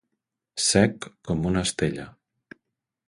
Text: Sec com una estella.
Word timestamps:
Sec 0.67 1.05
com 1.29 1.45
una 1.53 1.65
estella. 1.69 2.07